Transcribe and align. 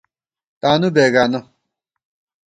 تانُو 0.61 0.89
بېگانہ 0.95 1.39